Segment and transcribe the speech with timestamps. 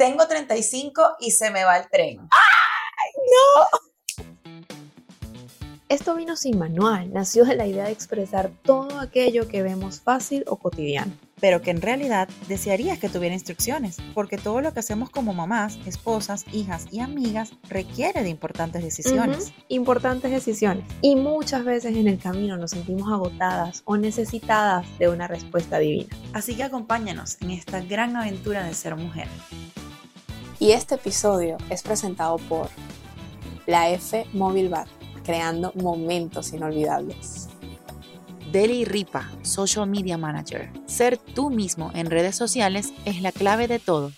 [0.00, 2.20] tengo 35 y se me va el tren.
[2.20, 3.10] ¡Ay,
[4.16, 4.24] no!
[5.90, 10.44] Esto vino sin manual, nació de la idea de expresar todo aquello que vemos fácil
[10.46, 11.12] o cotidiano.
[11.38, 15.78] Pero que en realidad desearías que tuviera instrucciones, porque todo lo que hacemos como mamás,
[15.84, 19.48] esposas, hijas y amigas requiere de importantes decisiones.
[19.48, 20.84] Ujú, Importantes decisiones.
[21.02, 26.16] Y muchas veces en el camino nos sentimos agotadas o necesitadas de una respuesta divina.
[26.32, 29.28] Así que acompáñanos en esta gran aventura de ser mujer.
[30.60, 32.68] Y este episodio es presentado por
[33.66, 34.86] la F Mobile Bar,
[35.24, 37.48] creando momentos inolvidables.
[38.52, 40.70] Deli Ripa, Social Media Manager.
[40.84, 44.12] Ser tú mismo en redes sociales es la clave de todo.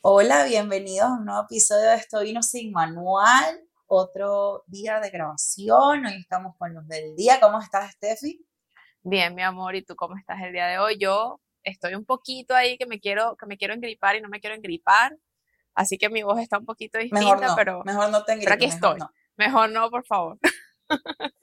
[0.00, 3.62] Hola, bienvenidos a un nuevo episodio de Esto vino sin manual.
[3.88, 6.06] Otro día de grabación.
[6.06, 7.40] Hoy estamos con los del día.
[7.40, 8.46] ¿Cómo estás, Steffi?
[9.02, 10.98] Bien, mi amor, ¿y tú cómo estás el día de hoy?
[10.98, 14.40] Yo estoy un poquito ahí que me quiero, que me quiero engripar y no me
[14.40, 15.16] quiero engripar.
[15.74, 18.54] Así que mi voz está un poquito distinta, Mejor no, pero mejor no te pero
[18.54, 18.98] aquí mejor estoy.
[19.00, 19.10] no.
[19.36, 20.38] mejor no, por favor.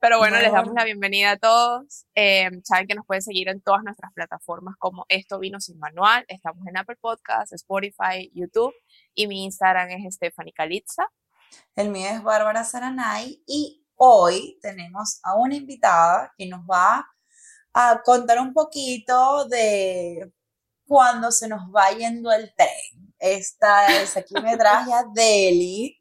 [0.00, 0.78] Pero bueno, les damos Mejor.
[0.78, 2.06] la bienvenida a todos.
[2.14, 6.24] Eh, saben que nos pueden seguir en todas nuestras plataformas como Esto Vino Sin Manual.
[6.28, 8.74] Estamos en Apple Podcasts, Spotify, YouTube.
[9.14, 11.06] Y mi Instagram es Stephanie Calitza.
[11.74, 17.06] El mío es Bárbara Saranay y hoy tenemos a una invitada que nos va
[17.78, 20.32] a contar un poquito de
[20.86, 23.14] cuando se nos va yendo el tren.
[23.18, 26.00] Esta es, aquí me traje a Deli,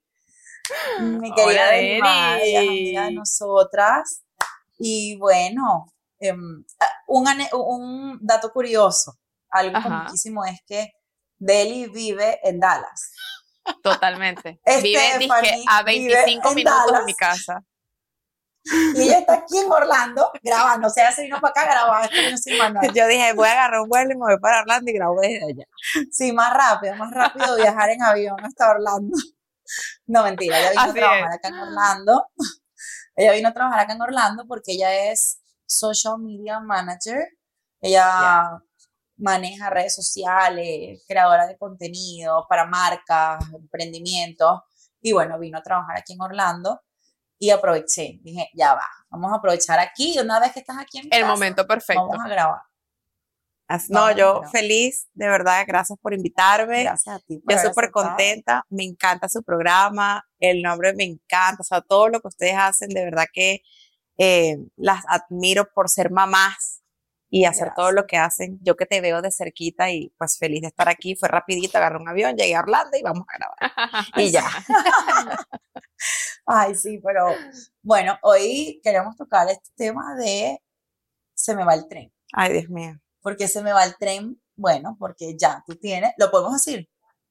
[1.01, 4.23] mi querida Hola, Deli amiga de nosotras.
[4.77, 9.17] Y bueno, em, ah, un, dato curioso,
[9.49, 9.89] algo Ajá.
[9.89, 10.93] muchísimo es que
[11.37, 13.11] Deli vive en Dallas.
[13.83, 14.61] Totalmente.
[14.65, 17.65] Stephanie Vive dizque, a vive 25 en minutos de mi casa.
[18.95, 20.87] Y ella está aquí en Orlando grabando.
[20.87, 21.87] O sea, se vino para acá
[22.57, 22.93] manual.
[22.93, 25.45] Yo dije, voy a agarrar un vuelo y me voy para Orlando y grabo desde
[25.45, 25.65] allá.
[26.11, 29.15] Sí, más rápido, más rápido viajar en avión hasta Orlando.
[30.07, 31.35] No, mentira, ella vino Así a trabajar es.
[31.35, 32.27] acá en Orlando.
[33.15, 37.27] Ella vino a trabajar acá en Orlando porque ella es social media manager.
[37.81, 38.61] Ella
[39.17, 44.61] maneja redes sociales, creadora de contenido para marcas, emprendimientos.
[45.01, 46.81] Y bueno, vino a trabajar aquí en Orlando
[47.39, 48.19] y aproveché.
[48.21, 50.17] Dije, ya va, vamos a aprovechar aquí.
[50.19, 52.07] Una vez que estás aquí en El casa, momento perfecto.
[52.07, 52.61] vamos a grabar.
[53.89, 54.49] No, No, yo no.
[54.49, 56.83] feliz, de verdad, gracias por invitarme.
[56.83, 57.39] Gracias a ti.
[57.39, 62.09] por Yo súper contenta, me encanta su programa, el nombre me encanta, o sea, todo
[62.09, 63.61] lo que ustedes hacen, de verdad que
[64.17, 66.74] eh, las admiro por ser mamás
[67.29, 68.59] y hacer todo lo que hacen.
[68.61, 71.97] Yo que te veo de cerquita y pues feliz de estar aquí, fue rapidito, agarré
[71.97, 74.05] un avión, llegué a Orlando y vamos a grabar.
[74.17, 74.45] Y ya.
[76.45, 77.33] Ay, sí, pero
[77.81, 80.61] bueno, hoy queremos tocar este tema de
[81.33, 82.13] se me va el tren.
[82.33, 82.93] Ay, Dios mío.
[83.21, 84.39] ¿Por qué se me va el tren?
[84.55, 86.89] Bueno, porque ya tú tienes, lo podemos decir,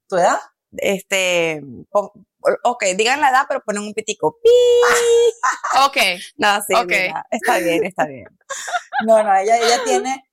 [0.09, 0.39] tu edad.
[0.79, 1.63] Este,
[1.93, 4.39] ok, digan la edad, pero ponen un pitico.
[4.43, 4.49] ¡Pi!
[5.87, 5.97] Ok.
[6.37, 6.87] No, sí, Ok.
[6.89, 8.27] mira, está bien, está bien.
[9.05, 10.25] No, no, ella, ella tiene,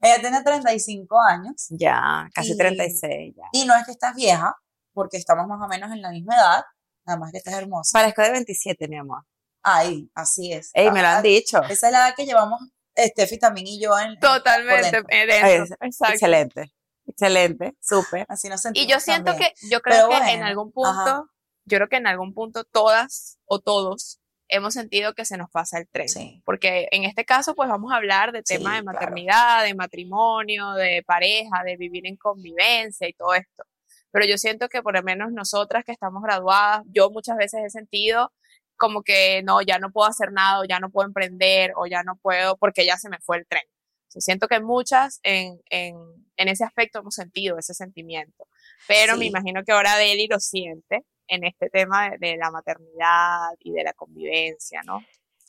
[0.00, 3.44] ella tiene 35 años Ya, casi Y- 36, ya.
[3.52, 4.54] y no es que estás vieja,
[4.92, 6.64] porque estamos más o menos en la misma edad,
[7.06, 7.90] nada más que estás hermosa.
[7.98, 9.24] Parezco de 27, mi amor.
[9.62, 10.70] Ay, así es.
[10.74, 11.62] Ey, me lo Ah, han dicho.
[11.64, 12.60] Esa es la edad que llevamos
[12.98, 14.90] Steffi también y yo en, en- por Totalmente.
[14.90, 15.04] dentro.
[15.10, 15.76] Ay, dentro.
[15.80, 16.12] Exacto.
[16.14, 16.72] Excelente,
[17.06, 18.26] excelente, súper.
[18.28, 19.52] Así nos Y sentimos yo siento también.
[19.60, 21.24] que, yo creo Pero que en algún punto, ajá.
[21.64, 25.78] yo creo que en algún punto todas o todos hemos sentido que se nos pasa
[25.78, 26.08] el tren.
[26.08, 26.42] Sí.
[26.44, 28.98] Porque en este caso, pues vamos a hablar de Sí, temas de claro.
[28.98, 33.64] maternidad, de matrimonio, de pareja, de vivir en convivencia y todo esto.
[34.10, 37.70] Pero yo siento que por lo menos nosotras que estamos graduadas, yo muchas veces he
[37.70, 38.30] sentido
[38.76, 42.02] como que no, ya no puedo hacer nada, o ya no puedo emprender, o ya
[42.02, 43.62] no puedo porque ya se me fue el tren.
[44.12, 45.96] O sea, siento que muchas en, en,
[46.36, 48.46] en ese aspecto hemos sentido ese sentimiento.
[48.86, 49.28] Pero me Sí.
[49.28, 53.84] imagino que ahora Deli lo siente en este tema de, de la maternidad y de
[53.84, 55.00] la convivencia, ¿no?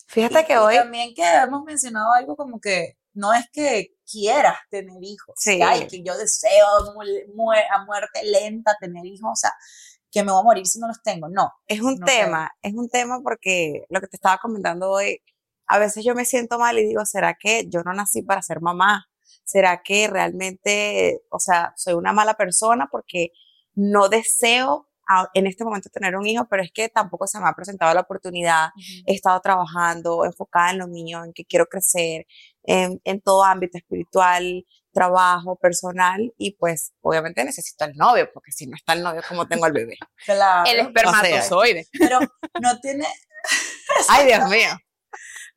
[0.08, 3.94] Fíjate Y- que y hoy, también que hemos mencionado algo como que no es que
[4.10, 5.58] quieras tener hijos, Sí.
[5.58, 6.66] que, ay, que yo deseo
[6.96, 9.54] mu- mu- a muerte lenta tener hijos, o sea,
[10.12, 11.28] que me voy a morir si no los tengo.
[11.28, 15.22] No, es un no tema, es un tema porque lo que te estaba comentando hoy,
[15.68, 18.62] a veces yo me siento mal y digo, ¿será que yo no nací para ser
[18.62, 19.08] mamá?
[19.46, 23.30] ¿Será que realmente, o sea, soy una mala persona porque
[23.76, 27.48] no deseo a- en este momento tener un hijo, pero es que tampoco se me
[27.48, 28.70] ha presentado la oportunidad.
[29.06, 32.26] He estado trabajando, enfocada en lo mío, en que quiero crecer,
[32.64, 38.66] en, en todo ámbito espiritual, trabajo, personal, y pues obviamente necesito al novio, porque si
[38.68, 39.98] no está el novio, ¿cómo tengo al bebé?
[40.26, 40.70] claro.
[40.70, 41.88] El espermatozoide.
[42.00, 42.20] Pero
[42.62, 43.06] no tiene,
[44.10, 44.70] Ay, Dios mío.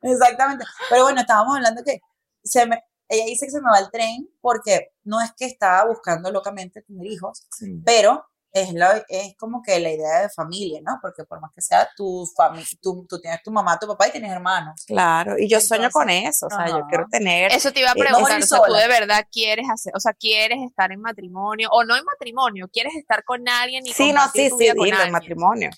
[0.01, 0.65] Exactamente.
[0.89, 1.99] Pero bueno, estábamos hablando que
[2.43, 5.85] se me, ella dice que se me va el tren porque no es que estaba
[5.85, 7.81] buscando locamente tener hijos, Sí.
[7.85, 10.97] pero es, la, es como que la idea de familia, ¿no?
[11.01, 14.11] Porque por más que sea tu familia, tú, tú tienes tu mamá, tu papá y
[14.11, 14.83] tienes hermanos.
[14.87, 17.93] Claro, y yo sueño con eso, o sea, yo quiero tener, Eso te iba a
[17.93, 21.01] Eh, no preguntar, o sea, tú de verdad quieres hacer, o sea, quieres estar en
[21.01, 24.63] matrimonio, o no en matrimonio, quieres estar con alguien y sí, no, sí, tu sí,
[24.63, 25.69] vida con dilo, en matrimonio.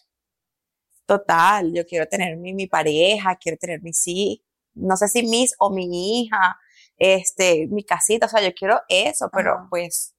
[1.09, 4.45] Total, yo quiero tener mi, mi pareja, quiero tener mis hijos,
[4.75, 6.59] no sé si mis o mi hija,
[6.97, 9.67] este, mi casita, o sea, yo quiero eso, pero Ajá.
[9.71, 10.13] pues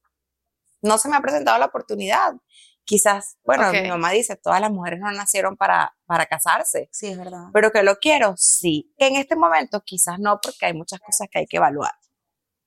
[0.81, 2.33] no se me ha presentado la oportunidad.
[2.83, 7.17] Quizás, bueno, mi mamá dice, todas las mujeres no nacieron para, para casarse, Sí, es
[7.17, 7.45] verdad.
[7.53, 8.93] pero que lo quiero, sí.
[8.97, 11.93] Que en este momento quizás no, porque hay muchas cosas que hay que evaluar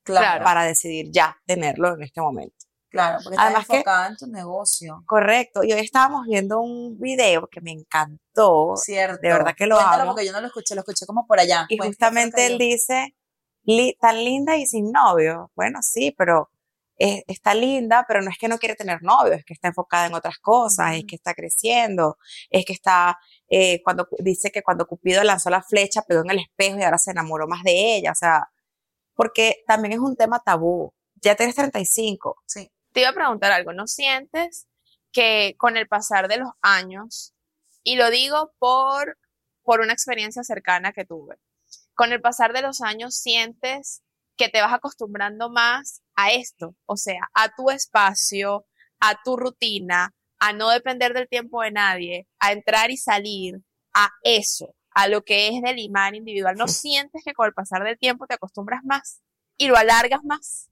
[0.01, 2.54] Claro, para decidir ya tenerlo en este momento.
[2.95, 5.03] Claro, porque estás Además que- enfocada en tu negocio.
[5.05, 5.63] Correcto.
[5.63, 8.73] Y hoy estábamos viendo un video que me encantó.
[8.77, 9.19] Cierto.
[9.21, 10.11] de verdad que lo Cuéntalo amo.
[10.11, 11.65] porque yo no lo escuché, lo escuché como por allá.
[11.69, 13.15] Y Cuéntalo justamente él dice,
[13.63, 15.51] "Li- tan linda y sin novio.
[15.55, 16.49] Bueno, sí, pero
[16.97, 20.13] está linda, pero no es que no quiere tener novio, es que está enfocada en
[20.13, 22.17] otras cosas, es que está creciendo,
[22.49, 23.17] es que está,
[23.49, 26.97] eh, cuando dice que cuando Cupido lanzó la flecha, pegó en el espejo y ahora
[26.97, 28.47] se enamoró más de ella, o sea,
[29.13, 30.93] porque también es un tema tabú.
[31.21, 32.71] Ya tienes 35, Sí.
[32.95, 34.69] Te iba a preguntar algo, ¿no sientes
[35.11, 37.33] que con el pasar de los años,
[37.83, 39.17] y lo digo por,
[39.63, 41.35] por una experiencia cercana que tuve,
[41.93, 44.01] con el pasar de los años sientes
[44.37, 48.65] que te vas acostumbrando más a esto, o sea, a tu espacio,
[49.01, 53.55] a tu rutina, a no depender del tiempo de nadie, a entrar y salir,
[53.93, 56.55] a eso, a lo que es del imán individual.
[56.55, 59.21] ¿No sientes que con el pasar del tiempo te acostumbras más
[59.57, 60.69] y lo alargas más?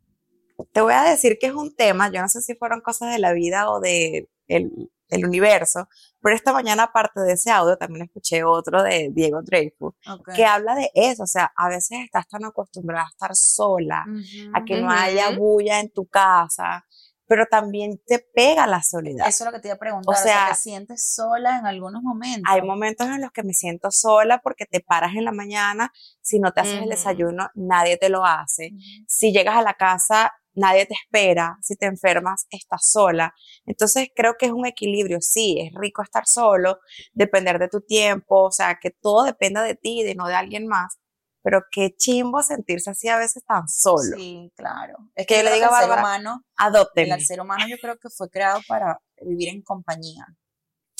[0.72, 3.20] Te voy a decir que es un tema, yo no sé si fueron cosas de
[3.20, 5.88] la vida o de el, del universo,
[6.22, 10.30] pero esta mañana aparte de ese audio también escuché otro de Diego Dreyfus Ok.
[10.36, 14.06] que habla de eso, o sea, a veces estás tan acostumbrada a estar sola,
[14.54, 14.96] a que no Ujú.
[14.96, 16.86] haya bulla en tu casa,
[17.26, 19.28] pero también te pega la soledad.
[19.28, 20.14] Eso es lo que te iba a preguntar.
[20.14, 22.44] O O sea, te sientes sola en algunos momentos.
[22.48, 25.92] Hay momentos en los que me siento sola porque te paras en la mañana,
[26.22, 28.74] si no te haces el desayuno, nadie te lo hace.
[29.08, 31.58] Si llegas a la casa, nadie te espera.
[31.62, 33.34] Si te enfermas, estás sola.
[33.66, 35.20] Entonces creo que es un equilibrio.
[35.22, 36.80] Sí, es rico estar solo,
[37.14, 40.68] depender de tu tiempo, o sea, que todo dependa de ti, de no de alguien
[40.68, 40.98] más.
[41.42, 44.16] Pero qué chimbo sentirse así a veces tan solo.
[44.16, 44.98] Sí, claro.
[45.14, 47.16] Es Que que yo le diga a ser humano, Adóptenme.
[47.16, 50.26] el ser humano yo creo que fue creado para vivir en compañía.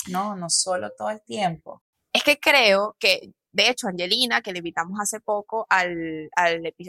[0.08, 1.82] No, no solo todo el tiempo.
[2.12, 5.84] Es que creo que, de hecho, Angelina, que le invitamos hace poco a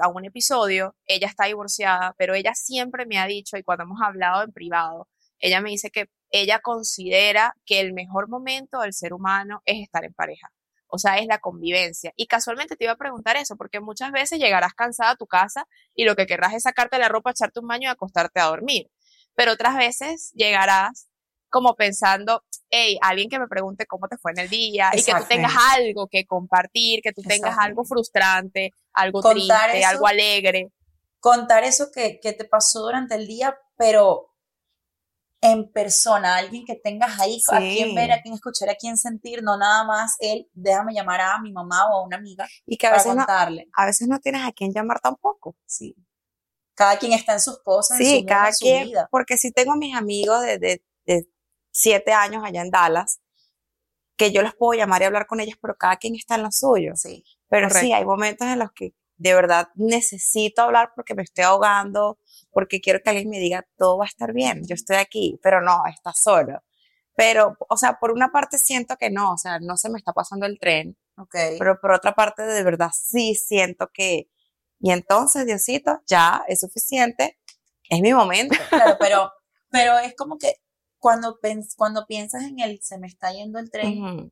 [0.10, 4.44] un episodio, ella está divorciada, pero ella siempre me ha dicho, y cuando hemos hablado
[4.44, 5.08] en privado,
[5.38, 10.06] ella me dice que ella considera que el mejor momento del ser humano es estar
[10.06, 10.52] en pareja.
[10.88, 12.14] O sea, es la convivencia.
[12.16, 15.68] Y casualmente te iba a preguntar eso, porque muchas veces llegarás cansada a tu casa
[15.94, 18.90] y lo que querrás es sacarte la ropa, echarte un baño y acostarte a dormir.
[19.36, 21.10] Pero otras veces llegarás
[21.50, 25.14] como pensando, hey, alguien que me pregunte cómo te fue en el día y que
[25.14, 29.90] tú tengas algo que compartir, que tú tengas algo frustrante, algo Contar triste, eso.
[29.90, 30.72] algo alegre.
[31.20, 34.30] Contar eso que, que te pasó durante el día, pero
[35.42, 37.76] en persona, alguien que tengas ahí, a Sí.
[37.76, 41.40] quien ver, a quien escuchar, a quien sentir, no nada más él, déjame llamar a
[41.40, 43.70] mi mamá o a una amiga Y que a para veces, no, contarle.
[43.74, 45.56] a veces no tienes a quién llamar tampoco.
[45.66, 45.96] Sí.
[46.74, 49.08] Cada quien está en sus cosas, en Sí, su mundo, cada en su quien, vida.
[49.12, 51.28] porque sí tengo mis amigos de, de, de
[51.76, 53.20] siete años allá en Dallas,
[54.16, 56.52] que yo los puedo llamar y hablar con ellos, pero cada quien está en lo
[56.52, 56.94] suyo.
[56.96, 57.24] Sí.
[57.50, 62.18] Pero sí, hay momentos en los que de verdad necesito hablar porque me estoy ahogando,
[62.52, 65.62] porque quiero que alguien me diga, todo va a estar bien, yo estoy aquí, pero
[65.62, 66.64] no, estás solo.
[67.16, 70.14] Pero, o sea, por una parte siento que no, o sea, no se me está
[70.14, 71.36] pasando el tren, Ok.
[71.60, 74.30] pero por otra parte de verdad sí siento que,
[74.80, 77.38] y entonces, Diosito, ya es suficiente,
[77.90, 78.56] es mi momento.
[78.70, 79.32] Claro, pero,
[79.70, 80.56] pero es como que
[81.06, 84.32] cuando, pens- cuando piensas en el se me está yendo el tren,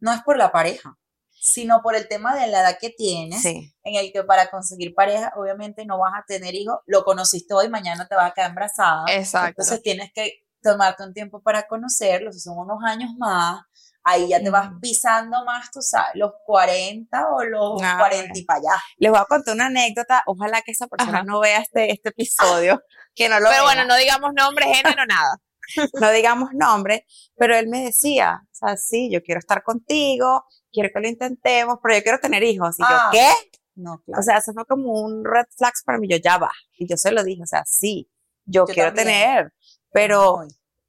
[0.00, 0.98] no es por la pareja,
[1.30, 4.94] sino por el tema de la edad que tienes, Sí, en el que para conseguir
[4.96, 8.48] pareja, obviamente no vas a tener hijos, lo conociste hoy, mañana te vas a quedar
[8.50, 9.04] embarazada.
[9.12, 9.50] Exacto.
[9.50, 13.62] Entonces tienes que tomarte un tiempo para conocerlos, son unos años más,
[14.02, 18.44] ahí ya te vas pisando más, tú sabes, los 40 o los Ah, 40 y
[18.44, 18.82] para allá.
[18.96, 21.24] les voy a contar una anécdota, ojalá que esa persona Ajá.
[21.24, 22.82] no vea este, este episodio,
[23.14, 23.74] que no lo Pero vea.
[23.74, 25.36] bueno, no digamos nombre, género, nada.
[26.00, 27.06] no digamos nombre,
[27.36, 31.78] pero él me decía, o sea, sí, yo quiero estar contigo, quiero que lo intentemos,
[31.82, 32.78] pero yo quiero tener hijos.
[32.78, 33.50] Y Ah, yo, ¿qué?
[33.76, 34.20] No, claro.
[34.20, 36.50] O sea, eso fue como un red flags para mí, yo ya va.
[36.78, 38.10] Y yo se lo dije, o sea, sí,
[38.44, 39.06] yo, Yo quiero también.
[39.06, 39.52] tener,
[39.92, 40.40] pero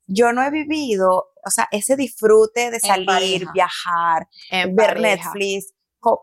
[0.08, 5.24] yo no he vivido, o sea, ese disfrute de salir, viajar, En ver pareja.
[5.34, 5.74] Netflix.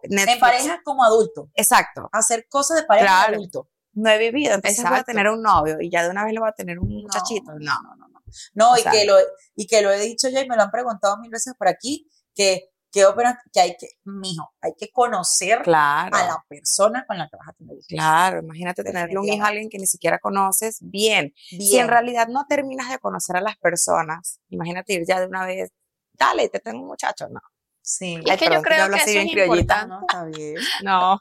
[0.04, 2.08] En pareja como adulto, Exacto.
[2.10, 3.26] hacer cosas de pareja Claro.
[3.26, 3.68] como adulto.
[3.92, 5.12] no he vivido, entonces voy a Exacto.
[5.12, 7.52] tener un novio y ya de una vez le voy a tener un muchachito.
[7.58, 8.05] No, no, no,
[8.54, 8.72] no.
[8.72, 9.16] O y, sea, que lo,
[9.54, 12.08] y que lo he dicho yo y me lo han preguntado mil veces por aquí,
[12.34, 16.16] que, que, hay que, mijo, hay que conocer claro.
[16.16, 17.86] a la persona con la que vas a tener hijos.
[17.88, 21.34] Claro, imagínate tenerle un hijo a alguien que ni siquiera conoces bien.
[21.36, 25.44] Si en realidad no terminas de conocer a las personas, imagínate ir ya de una
[25.44, 25.70] vez,
[26.14, 27.40] dale, te tengo un muchacho, no.
[27.82, 28.18] Sí.
[28.24, 29.82] Y es que yo creo que eso bien es criollita.
[29.82, 29.88] importante.
[29.88, 30.56] No, está bien.
[30.82, 31.20] No.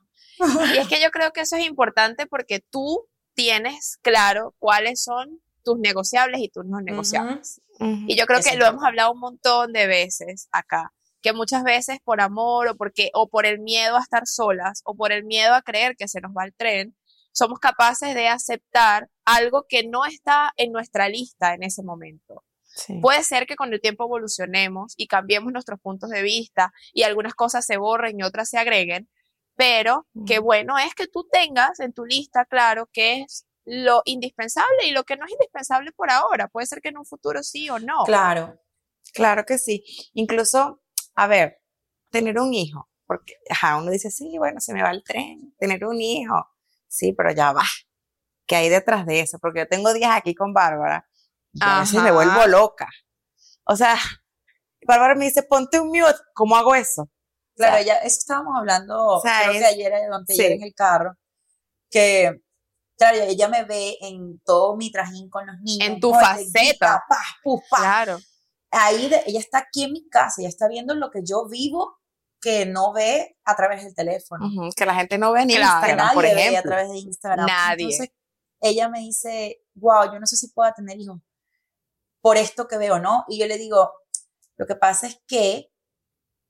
[0.74, 5.42] Y es que yo creo que eso es importante porque tú tienes claro cuáles son
[5.66, 7.62] tus negociables y tus no negociables.
[7.80, 11.64] Y yo creo Eso que lo hemos hablado un montón de veces acá, que muchas
[11.64, 15.26] veces por amor o porque o por el miedo a estar solas o por el
[15.26, 16.96] miedo a creer que se nos va el tren,
[17.34, 22.46] somos capaces de aceptar algo que no está en nuestra lista en ese momento.
[22.64, 23.00] Sí.
[23.02, 27.34] Puede ser que con el tiempo evolucionemos y cambiemos nuestros puntos de vista y algunas
[27.34, 29.10] cosas se borren y otras se agreguen,
[29.56, 34.86] pero qué bueno es que tú tengas en tu lista claro qué es lo indispensable
[34.86, 36.48] y lo que no es indispensable por ahora.
[36.48, 38.04] Puede ser que en un futuro sí o no.
[38.06, 38.60] Claro.
[39.14, 39.84] Claro que sí.
[40.14, 40.82] Incluso,
[41.16, 41.62] a ver,
[42.10, 45.86] tener un hijo, porque ajá, uno dice, sí, bueno, se me va el tren, tener
[45.86, 46.48] un hijo.
[46.88, 47.64] Sí, pero ya va.
[48.46, 49.40] ¿Qué hay detrás de eso?
[49.40, 51.08] Porque yo tengo días aquí con Bárbara
[51.54, 52.90] y a veces me vuelvo loca.
[53.66, 53.98] O sea,
[54.88, 56.16] Bárbara me dice, ponte un mute.
[56.34, 57.10] ¿Cómo hago eso?
[57.56, 60.54] Claro, O sea, ya, eso estábamos hablando, o sea, creo que ayer o anteayer sí.
[60.54, 61.16] en el carro,
[61.90, 62.42] que,
[62.98, 65.88] claro, ella me ve en todo mi trajín con los niños.
[65.88, 66.20] En tu ¿no?
[66.20, 67.04] faceta.
[67.08, 67.78] Pa, pu, pa.
[67.78, 68.20] Claro.
[68.72, 71.98] Ahí, de- ella está aquí en mi casa, ella está viendo lo que yo vivo
[72.42, 74.46] que no ve a través del teléfono.
[74.48, 76.72] ujú, que la gente no ve ni que Instagram, por nadie ve a ejemplo.
[76.72, 77.46] través de Instagram.
[77.48, 77.86] Nadie.
[77.86, 78.10] Entonces,
[78.62, 81.20] ella me dice, wow, yo no sé si pueda tener hijos
[82.22, 83.26] por esto que veo, ¿no?
[83.30, 83.92] Y yo le digo,
[84.58, 85.72] lo que pasa es que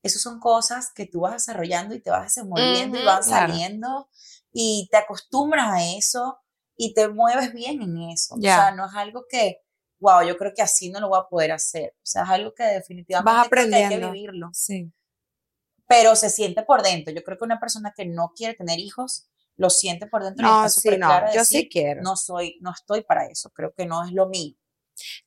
[0.04, 3.48] esas son cosas que tú vas desarrollando y te vas desenvolviendo y van claro.
[3.48, 4.10] saliendo
[4.58, 6.40] y te acostumbras a eso
[6.78, 8.36] y te mueves bien en eso.
[8.36, 9.60] O sea, no es algo que,
[10.00, 11.92] wow, yo creo que así no lo voy a poder hacer.
[11.98, 14.12] O sea, es algo que definitivamente Vas creo que hay que aprendiendo.
[14.12, 14.92] vivirlo Sí.
[15.88, 17.14] pero se siente por dentro.
[17.14, 20.50] Yo creo que una persona que no quiere tener hijos lo siente por dentro y
[20.50, 22.02] No, está sí, no, clara de yo sí quiero.
[22.02, 24.56] no soy, no estoy para eso, creo que no es lo mío.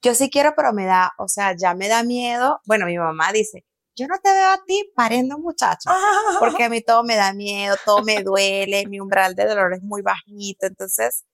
[0.03, 2.61] Yo sí quiero, pero me da, o sea, ya me da miedo.
[2.67, 3.65] Bueno, mi mamá dice,
[3.99, 5.93] yo no te veo a ti pariendo muchachos.
[6.41, 9.83] porque a mí todo me da miedo, todo me duele, mi umbral de dolor es
[9.83, 11.25] muy bajito, entonces,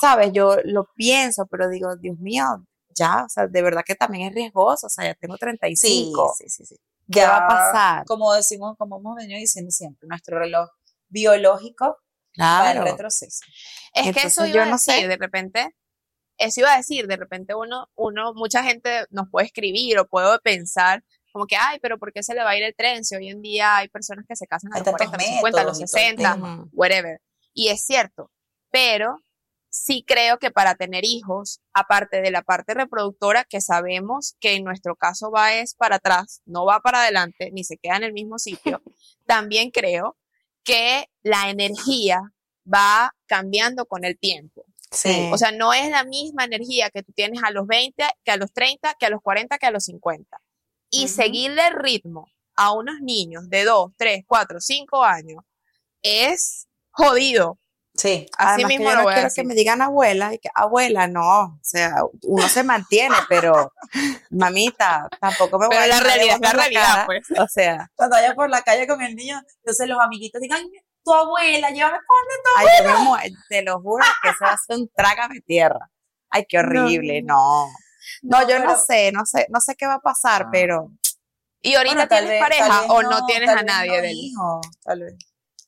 [0.00, 2.44] sabes, yo lo pienso, pero digo, Dios mío,
[2.94, 6.34] ya, o sea, de verdad que también es riesgoso, o sea, ya tengo sí, 35,
[6.36, 6.76] sí, sí, sí.
[7.10, 8.04] ¿qué va a pasar?
[8.06, 10.68] Como decimos, como hemos venido diciendo siempre, nuestro reloj
[11.08, 11.98] biológico
[12.40, 13.44] va en Claro, retroceso.
[13.94, 15.06] Es que eso iba yo a no sé.
[15.06, 15.74] de repente,
[16.38, 20.38] eso iba a decir, de repente uno, uno, mucha gente nos puede escribir o puede
[20.40, 23.16] pensar como que, ay, pero ¿por qué se le va a ir el tren si
[23.16, 25.36] hoy en día hay personas que se casan a Hay los tantos 40, a los
[25.36, 26.54] 50, a los métodos y todo el 60, tema.
[26.54, 26.70] Ujú.
[26.72, 27.20] whatever.
[27.54, 28.30] Y es cierto,
[28.70, 29.16] pero
[29.72, 34.64] sí creo que para tener hijos, aparte de la parte reproductora, que sabemos que en
[34.64, 38.12] nuestro caso va es para atrás, no va para adelante, ni se queda en el
[38.12, 38.82] mismo sitio,
[39.26, 40.16] también creo
[40.62, 42.20] que la energía
[42.72, 44.64] va cambiando con el tiempo.
[44.90, 48.30] sí, O sea, no es la misma energía que tú tienes a los 20, que
[48.30, 50.38] a los 30, que a los 40, que a los 50.
[50.92, 51.14] Y Ujú.
[51.14, 55.42] seguirle el ritmo a unos niños de 2, 3, 4, 5 años
[56.02, 57.58] es jodido.
[57.94, 59.42] Sí, Así Además que mismo yo lo no voy a quiero decir.
[59.42, 63.72] que me digan abuela, y que abuela, no, o sea, uno se mantiene, pero
[64.30, 67.26] mamita, tampoco me voy Pero a la realidad es la realidad, cara, pues.
[67.38, 70.62] O sea, cuando vaya por la calle con el niño, entonces los amiguitos digan,
[71.04, 72.18] tu abuela, llévame con
[72.56, 75.90] Ay, yo me te lo juro que eso hace un trágame tierra.
[76.30, 77.34] Ay, qué horrible, no.
[77.34, 77.72] No,
[78.22, 80.48] yo no pero- sé, no sé, no sé qué va a pasar, Ah.
[80.52, 80.90] pero
[81.64, 85.00] ¿Y ahorita Bueno, tienes vez- pareja o no, tienes a nadie no del hijo, tal
[85.00, 85.14] vez.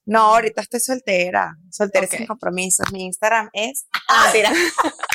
[0.06, 2.16] no, ahorita estoy soltera, soltera y Ok.
[2.16, 2.90] sin compromisos.
[2.92, 4.50] Mi Instagram es Ah, mira.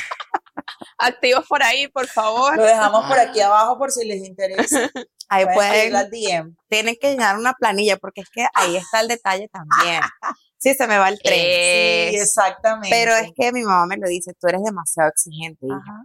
[0.98, 2.56] Activos por ahí, por favor.
[2.56, 4.90] Lo dejamos por aquí abajo por si les interesa.
[5.28, 9.48] ahí Pueden pueden, tienen que llenar una planilla porque es que ahí está el detalle
[9.48, 10.00] también.
[10.62, 12.10] Sí, se me va el tren.
[12.12, 12.90] Sí, exactamente.
[12.90, 15.64] Pero es que mi mamá me lo dice, tú eres demasiado exigente.
[15.64, 16.04] hija.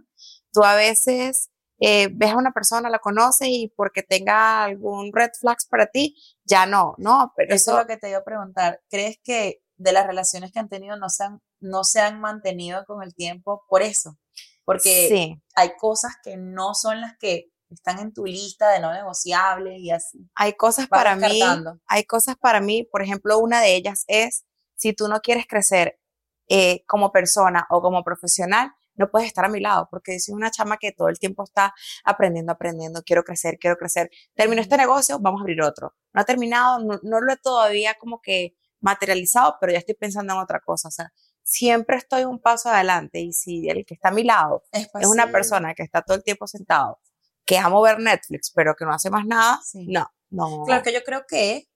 [0.56, 5.28] Tú a veces eh, ves a una persona, la conoces y porque tenga algún red
[5.38, 8.24] flags para ti, ya no, no, pero Eso eso, es lo que te iba a
[8.24, 8.80] preguntar.
[8.88, 12.86] ¿Crees que de las relaciones que han tenido no se han, no se han mantenido
[12.86, 14.16] con el tiempo por eso?
[14.64, 18.94] Porque sí, hay cosas que no son las que están en tu lista de no
[18.94, 20.26] negociables y así.
[20.36, 21.42] hay cosas Vas para mí,
[21.86, 26.00] hay cosas para mí, por ejemplo, una de ellas es, si tú no quieres crecer
[26.48, 30.50] eh, como persona o como profesional, no puedes estar a mi lado, porque soy una
[30.50, 31.74] chama que todo el tiempo está
[32.04, 34.10] aprendiendo, aprendiendo, quiero crecer, quiero crecer.
[34.34, 35.94] Terminó este negocio, vamos a abrir otro.
[36.12, 40.34] No ha terminado, no, no lo he todavía como que materializado, pero ya estoy pensando
[40.34, 40.88] en otra cosa.
[40.88, 41.12] O sea,
[41.42, 45.06] siempre estoy un paso adelante y si el que está a mi lado Es, es
[45.06, 47.00] una persona que está todo el tiempo sentado,
[47.44, 49.86] que ama ver Netflix, pero que no hace más nada, Sí.
[49.88, 50.64] no, no.
[50.64, 51.68] Claro que yo creo que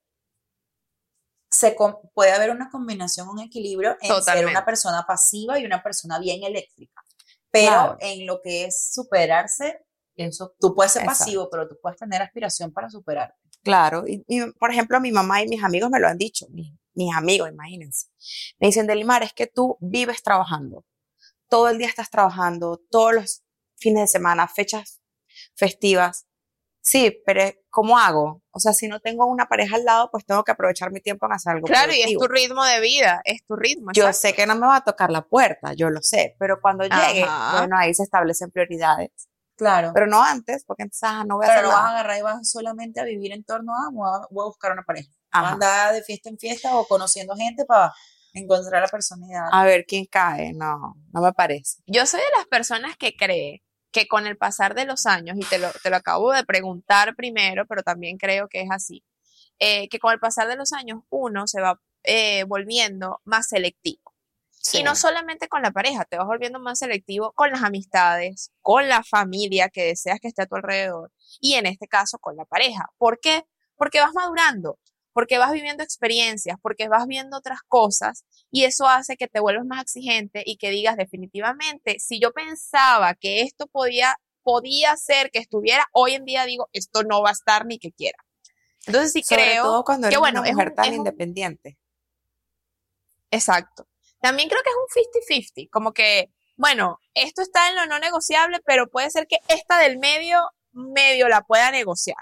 [1.51, 1.77] se
[2.15, 6.45] puede haber una combinación, un equilibrio en ser una persona pasiva y una persona bien
[6.45, 7.00] eléctrica.
[7.51, 7.97] Pero Claro.
[8.01, 9.85] en lo que es superarse,
[10.17, 11.25] eso, tú puedes ser Exacto.
[11.25, 13.37] pasivo, pero tú puedes tener aspiración para superarte.
[13.63, 16.73] Claro, y, y, por ejemplo, mi mamá y mis amigos me lo han dicho, mis,
[16.95, 18.07] mis amigos, imagínense.
[18.59, 20.85] Me dicen, Delimar, es que tú vives trabajando.
[21.49, 23.43] Todo el día estás trabajando, todos los
[23.77, 25.01] fines de semana, fechas
[25.55, 26.27] festivas.
[26.91, 28.43] Sí, pero ¿cómo hago?
[28.51, 31.25] O sea, si no tengo una pareja al lado, pues tengo que aprovechar mi tiempo
[31.27, 33.93] en hacer algo Claro, y es tu ritmo de vida, es tu ritmo.
[33.95, 34.29] Yo exacto.
[34.29, 37.23] sé que no me va a tocar la puerta, yo lo sé, pero cuando llegue,
[37.23, 37.59] Ajá.
[37.59, 39.13] bueno, ahí se establecen prioridades.
[39.57, 39.93] Claro.
[39.95, 42.23] Pero no antes, porque entonces ah, no voy a Pero no vas a agarrar y
[42.23, 45.11] vas solamente a vivir en torno a, voy a, voy a buscar una pareja.
[45.31, 45.53] Ajá.
[45.53, 47.95] andar de fiesta en fiesta o conociendo gente para
[48.33, 49.45] encontrar la personalidad.
[49.53, 51.83] A ver quién cae, no, no me parece.
[51.87, 55.45] Yo soy de las personas que cree que con el pasar de los años, y
[55.45, 59.05] te lo, te lo acabo de preguntar primero, pero también creo que es así,
[59.59, 64.15] eh, que con el pasar de los años uno se va eh, volviendo más selectivo.
[64.75, 68.89] Y no solamente con la pareja, te vas volviendo más selectivo con las amistades, con
[68.89, 72.45] la familia que deseas que esté a tu alrededor y en este caso con la
[72.45, 72.91] pareja.
[72.99, 73.45] ¿Por qué?
[73.77, 74.79] Porque vas madurando,
[75.13, 79.67] porque vas viviendo experiencias, porque vas viendo otras cosas y eso hace que te vuelvas
[79.67, 85.39] más exigente y que digas definitivamente, si yo pensaba que esto podía, podía ser que
[85.41, 88.19] estuviera, hoy en día digo, esto no va a estar ni que quiera.
[88.87, 90.97] Entonces sí Sobre creo todo cuando que, bueno, una es mujer un- tan es un-
[90.99, 91.77] independiente.
[93.31, 93.87] Exacto.
[94.21, 98.61] También creo que es un 50-50, como que, bueno, esto está en lo no negociable,
[98.65, 100.41] pero puede ser que esta del medio,
[100.73, 102.17] medio la pueda negociar.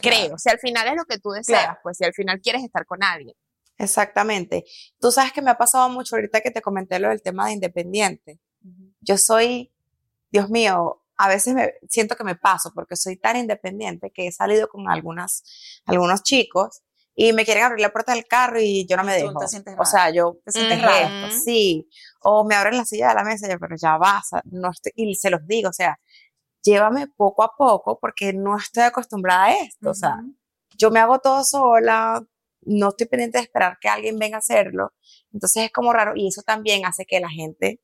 [0.00, 0.38] Creo, Claro.
[0.38, 1.78] si al final es lo que tú deseas, Claro.
[1.82, 3.34] pues si al final quieres estar con alguien.
[3.78, 4.64] Exactamente.
[5.00, 7.52] Tú sabes que me ha pasado mucho ahorita que te comenté lo del tema de
[7.52, 8.38] independiente.
[9.00, 9.72] Yo soy,
[10.30, 14.32] Dios mío, a veces me siento que me paso porque soy tan independiente que he
[14.32, 15.42] salido con algunas,
[15.86, 16.82] algunos chicos
[17.14, 19.32] y me quieren abrir la puerta del carro y yo no me dejo.
[19.78, 20.86] O sea, yo Te sientes Ujú.
[20.86, 21.26] rara.
[21.26, 21.88] esto, sí.
[22.22, 24.92] O me abren la silla de la mesa y yo, pero ya vas, no estoy,
[24.94, 25.98] y se los digo, o sea,
[26.62, 30.16] llévame poco a poco porque no estoy acostumbrada a esto, o sea,
[30.76, 32.22] yo me hago todo sola,
[32.62, 34.92] no estoy pendiente de esperar que alguien venga a hacerlo,
[35.32, 37.80] entonces es como raro y eso también hace que la gente,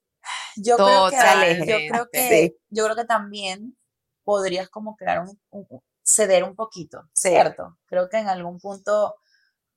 [0.56, 1.66] Yo creo que, Totalmente.
[1.70, 2.56] yo creo que, Sí.
[2.70, 3.76] yo creo que también
[4.24, 5.66] podrías como crear un, un-
[6.02, 7.02] ceder un poquito.
[7.14, 7.78] ¿cierto?
[7.86, 9.14] Creo que en algún punto,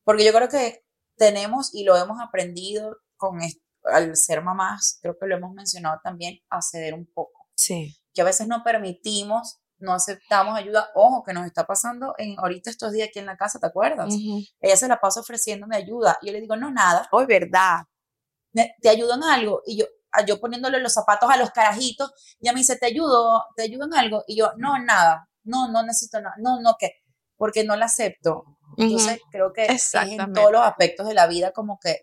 [0.04, 0.84] porque yo creo que
[1.18, 6.00] tenemos y lo hemos aprendido con est- al ser mamás, creo que lo hemos mencionado
[6.04, 11.24] también, a ceder un poco, sí, que a veces no permitimos, no aceptamos ayuda, ojo,
[11.24, 14.14] que nos está pasando en ahorita estos días aquí en la casa, ¿te acuerdas?
[14.60, 17.82] Ella se la pasa ofreciéndome ayuda, y yo le digo, no, nada, hoy verdad,
[18.54, 19.86] ne- te ayudo en algo y yo
[20.26, 23.86] yo poniéndole los zapatos a los carajitos y ella me dice te ayudo te ayudo
[23.86, 25.30] en algo y yo no nada.
[25.44, 26.36] No no necesito nada.
[26.40, 26.94] No no que
[27.38, 28.44] porque no la acepto.
[28.86, 32.02] Entonces creo que es en todos los aspectos de la vida como que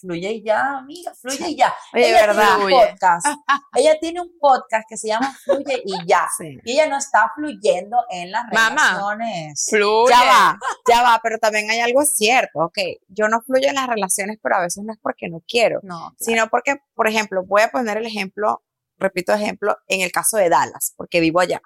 [0.00, 2.42] fluye y ya amiga fluye y ya Oye, ella verdad.
[2.42, 2.86] tiene un Fluye.
[2.90, 3.26] podcast
[3.76, 6.58] ella tiene un podcast que se llama fluye y ya sí.
[6.64, 8.76] y ella no está fluyendo en las Mamá.
[8.92, 10.10] relaciones Fluye.
[10.10, 10.58] Ya va,
[10.88, 14.56] ya va, pero también hay algo cierto, ok, yo no fluyo en las relaciones, pero
[14.56, 17.96] a veces no es porque no quiero, no sino porque, por ejemplo, voy a poner
[17.98, 18.62] el ejemplo,
[18.98, 21.60] repito ejemplo, en el caso de Dallas, porque vivo allá,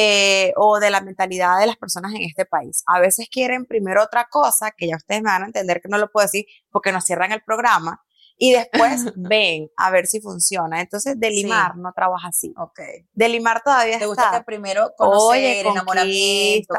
[0.00, 2.84] eh, o de la mentalidad de las personas en este país.
[2.86, 5.98] A veces quieren primero otra cosa, que ya ustedes me van a entender que no
[5.98, 8.00] lo puedo decir porque nos cierran el programa,
[8.40, 10.80] y después ven a ver si funciona.
[10.80, 12.54] Entonces, Delimar no trabaja así.
[12.56, 12.80] ok
[13.12, 14.38] Delimar todavía te gusta está.
[14.38, 16.74] que primero conocer Oye, enamoramiento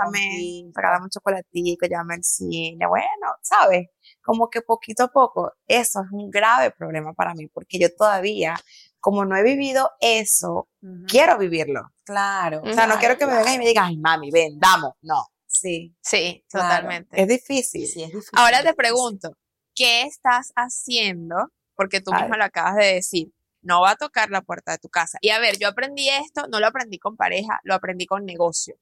[0.74, 2.88] regálame un chocolatico, llámame al cine.
[2.88, 3.90] Bueno, ¿sabes?
[4.24, 8.56] Como que poquito a poco, eso es un grave problema para mí, porque yo todavía,
[9.00, 10.68] como no he vivido eso,
[11.08, 11.92] quiero vivirlo.
[12.04, 12.62] Claro.
[12.64, 14.94] O sea, no quiero que me vengan y me digan, ay, mami, ven, vamos.
[15.02, 16.68] No, Sí, Sí, Claro.
[16.68, 17.22] totalmente.
[17.22, 17.88] es difícil.
[17.88, 18.30] sí, es difícil.
[18.34, 19.36] Ahora te pregunto,
[19.74, 21.52] ¿qué estás haciendo?
[21.76, 23.32] Porque tú misma lo acabas de decir.
[23.62, 25.18] No va a tocar la puerta de tu casa.
[25.22, 28.76] Y a ver, yo aprendí esto, no lo aprendí con pareja, lo aprendí con negocio.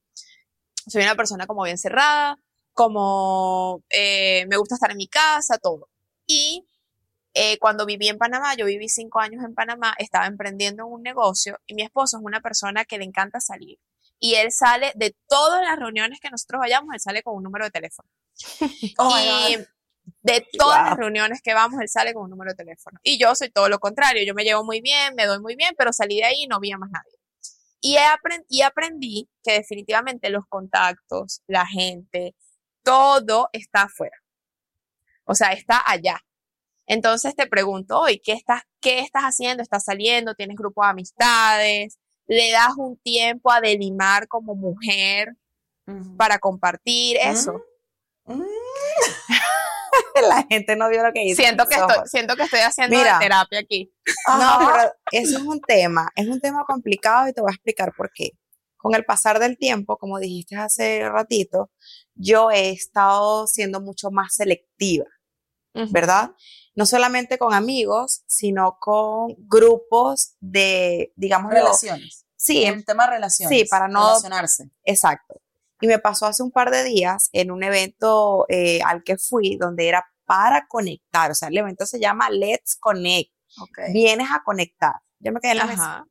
[0.88, 2.38] Soy una persona como bien cerrada,
[2.74, 5.90] como eh, me gusta estar en mi casa, todo.
[6.28, 6.66] Y
[7.38, 11.04] eh, cuando viví en Panamá, yo viví cinco años en Panamá, estaba emprendiendo en un
[11.04, 13.80] negocio y mi esposo es una persona que le encanta salir.
[14.20, 17.66] Y él sale de todas las reuniones que nosotros vayamos, él sale con un número
[17.66, 18.10] de teléfono.
[19.00, 19.58] Oh y
[20.24, 20.98] de todas las Wow.
[20.98, 23.00] reuniones que vamos, él sale con un número de teléfono.
[23.04, 25.76] Y yo soy todo lo contrario, yo me llevo muy bien, me doy muy bien,
[25.78, 27.14] pero salí de ahí y no vi a más nadie.
[27.82, 32.36] Y, he apren- y aprendí que definitivamente los contactos, la gente,
[32.84, 34.18] todo está afuera.
[35.26, 36.20] O sea, está allá.
[36.88, 39.62] Entonces te pregunto hoy, ¿qué estás, qué estás haciendo?
[39.62, 40.34] ¿Estás saliendo?
[40.36, 42.00] ¿Tienes grupo de amistades?
[42.26, 45.36] ¿Le das un tiempo a Delimar como mujer
[46.18, 47.62] para compartir eso?
[48.26, 48.42] Mm.
[50.30, 51.44] La gente no vio lo que hice.
[51.44, 53.20] Siento que, estoy, siento que estoy haciendo Mira.
[53.20, 53.94] terapia aquí.
[54.28, 57.94] No, pero eso es un tema, es un tema complicado y te voy a explicar
[57.96, 58.32] por qué.
[58.78, 61.72] Con el pasar del tiempo, como dijiste hace ratito,
[62.16, 65.06] yo he estado siendo mucho más selectiva,
[65.92, 66.32] ¿verdad?
[66.78, 72.26] No solamente con amigos, sino con grupos de, digamos, Relaciones.
[72.36, 73.58] Sí, un tema de relaciones.
[73.58, 74.70] sí, para no- Relacionarse.
[74.84, 75.42] Exacto.
[75.82, 79.58] Y me pasó hace un par de días en un evento eh, al que fui,
[79.58, 81.32] donde era para conectar.
[81.32, 83.32] O sea, el evento se llama Let's Connect.
[83.60, 83.80] Ok.
[83.92, 84.94] Vienes a conectar.
[85.20, 86.08] Yo me quedé en la mesa.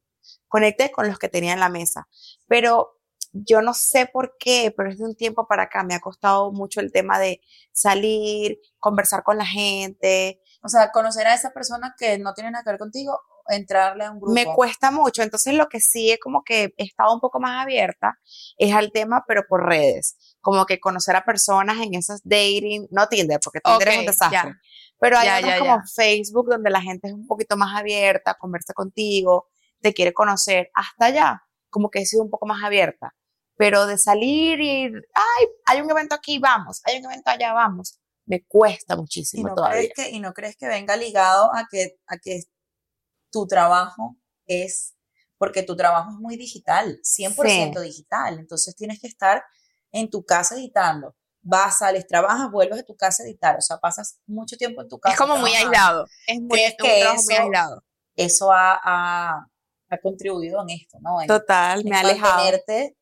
[0.48, 2.08] Conecté con los que tenía en la mesa.
[2.48, 2.98] Pero
[3.32, 6.50] yo no sé por qué, pero es de un tiempo para acá me ha costado
[6.52, 7.40] mucho el tema de
[7.72, 10.40] salir, conversar con la gente.
[10.62, 14.10] O sea, conocer a esa persona que no tiene nada que ver contigo, entrarle a
[14.10, 14.32] un grupo.
[14.34, 15.22] Me cuesta mucho.
[15.22, 18.18] Entonces, lo que sí es como que he estado un poco más abierta
[18.58, 20.16] es al tema, pero por redes.
[20.40, 24.38] Como que conocer a personas en esos dating, no Tinder, porque Tinder es un desastre.
[24.50, 24.56] ya.
[24.98, 25.82] Pero hay Ya, otros ya, como.
[25.94, 29.48] Facebook donde la gente es un poquito más abierta, conversa contigo,
[29.80, 30.70] te quiere conocer.
[30.74, 33.14] Hasta allá, como que he sido un poco más abierta.
[33.58, 37.98] Pero de salir y, ay, hay un evento aquí, vamos, hay un evento allá, vamos,
[38.26, 39.78] me cuesta ¿Y muchísimo no, todavía.
[39.78, 42.42] crees que, y no crees que venga ligado a que, a que
[43.30, 44.94] tu trabajo es,
[45.38, 49.42] porque tu trabajo es muy digital, 100% digital, entonces tienes que estar
[49.92, 51.14] en tu casa editando.
[51.48, 54.88] Vas, sales, trabajas, vuelves a tu casa a editar, o sea, pasas mucho tiempo en
[54.88, 55.14] tu casa.
[55.14, 56.06] Es como muy aislado.
[56.26, 57.82] Es muy, ¿Crees un que trabajo muy eso- aislado.
[58.16, 59.46] Eso ha, ha,
[59.90, 61.20] ha contribuido en esto, ¿no?
[61.20, 62.34] En, Total, en me ha alejado.
[62.36, 62.96] mantenerte,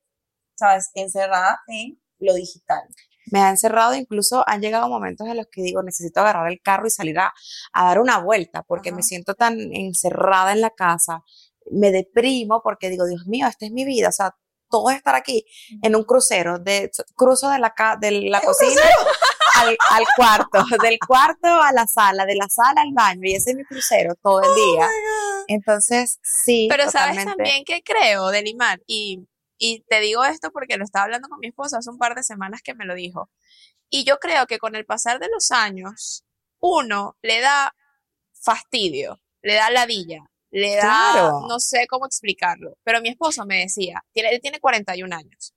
[0.57, 0.91] ¿sabes?
[0.95, 2.83] Encerrada en lo digital.
[3.31, 6.87] Me ha encerrado, incluso han llegado momentos en los que digo, necesito agarrar el carro
[6.87, 7.33] y salir a,
[7.73, 11.23] a dar una vuelta, porque me siento tan encerrada en la casa,
[11.71, 14.37] me deprimo porque digo, Dios mío, esta es mi vida, o sea,
[14.71, 15.47] todo es estar aquí
[15.83, 18.83] en un crucero, de, cruzo de la, ca- de la cocina
[19.57, 23.51] al, al cuarto, del cuarto a la sala, de la sala al baño, y ese
[23.53, 24.89] es mi crucero todo el día.
[25.47, 27.31] Entonces, sí, Pero sabes totalmente.
[27.37, 29.21] también que creo, Delimar, y,
[29.59, 32.23] y te digo esto porque lo estaba hablando con mi esposa hace un par de
[32.23, 33.31] semanas que me lo dijo.
[33.91, 36.25] Y yo creo que con el pasar de los años,
[36.61, 37.75] uno le da
[38.33, 40.81] fastidio, le da ladilla, le da,
[41.13, 41.47] Claro.
[41.49, 45.55] no sé cómo explicarlo, pero mi esposo me decía, tiene, él tiene 41 años.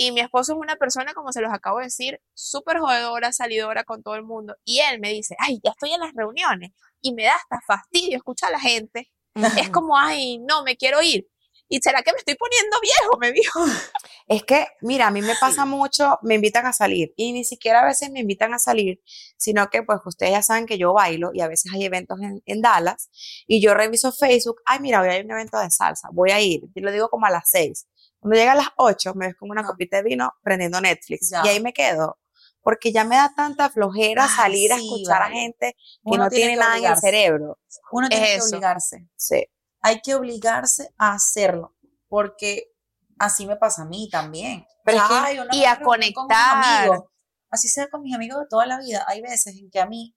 [0.00, 3.82] Y mi esposo es una persona, como se los acabo de decir, súper jodedora, salidora
[3.82, 4.54] con todo el mundo.
[4.64, 6.70] Y él me dice, ay, ya estoy en las reuniones
[7.00, 9.10] y me da hasta fastidio escuchar a la gente.
[9.56, 11.26] Es como, ay, no, me quiero ir.
[11.68, 13.18] ¿Y será que me estoy poniendo viejo?
[13.18, 13.60] Me dijo.
[14.30, 17.80] Es que, mira, a mí me pasa mucho, me invitan a salir y ni siquiera
[17.80, 19.00] a veces me invitan a salir,
[19.38, 22.42] sino que pues ustedes ya saben que yo bailo y a veces hay eventos en,
[22.44, 23.08] en Dallas
[23.46, 26.60] y yo reviso Facebook, ay, mira, hoy hay un evento de salsa, voy a ir,
[26.74, 27.86] y lo digo como a las seis.
[28.20, 29.66] Cuando llega a las ocho, me ves con una Ah.
[29.66, 31.40] copita de vino prendiendo Netflix Ya.
[31.46, 32.18] y ahí me quedo,
[32.60, 36.28] porque ya me da tanta flojera Ay, salir a escuchar a gente que Uno no
[36.28, 37.58] tiene nada en el cerebro.
[37.92, 38.48] Uno tiene que eso.
[38.50, 39.06] obligarse.
[39.16, 39.46] Sí.
[39.88, 41.74] Hay que obligarse a hacerlo,
[42.08, 42.72] porque
[43.18, 44.66] así me pasa a mí también.
[44.84, 46.62] Pero es que- y a con conectar.
[46.82, 47.04] amigos.
[47.50, 49.04] Así sea con mis amigos de toda la vida.
[49.08, 50.14] Hay veces en que a mí,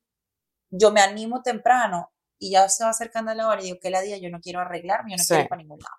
[0.70, 4.02] yo me animo temprano y ya se va acercando la hora y digo que la
[4.02, 5.28] día yo no quiero arreglarme, yo no Sí.
[5.30, 5.96] quiero ir para ningún lado.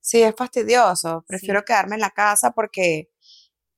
[0.00, 1.24] Sí, es fastidioso.
[1.26, 1.64] Prefiero Sí.
[1.66, 3.10] quedarme en la casa porque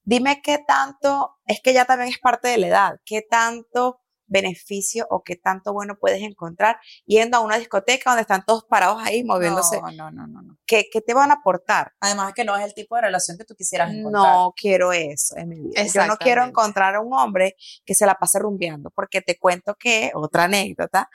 [0.02, 4.00] dime qué tanto, es que ya también es parte de la edad, qué tanto
[4.32, 9.00] beneficio o qué tanto bueno puedes encontrar yendo a una discoteca donde están todos parados
[9.02, 9.80] ahí moviéndose.
[9.80, 10.58] No, no, no, no, no.
[10.66, 11.92] ¿Qué, qué te van a aportar?
[12.00, 14.22] Además que no es el tipo de relación que tú quisieras encontrar.
[14.22, 15.84] No quiero eso en mi vida.
[15.84, 19.76] Yo no quiero encontrar a un hombre que se la pase rumbeando, porque te cuento
[19.78, 21.10] que, otra anécdota,